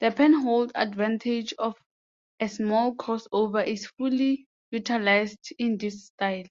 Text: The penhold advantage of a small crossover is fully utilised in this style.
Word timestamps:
The 0.00 0.12
penhold 0.12 0.72
advantage 0.74 1.52
of 1.58 1.76
a 2.40 2.48
small 2.48 2.94
crossover 2.94 3.62
is 3.66 3.86
fully 3.98 4.46
utilised 4.70 5.52
in 5.58 5.76
this 5.76 6.06
style. 6.06 6.44